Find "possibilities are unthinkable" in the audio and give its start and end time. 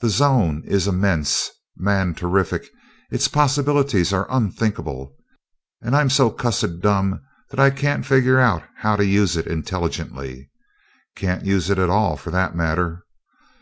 3.28-5.14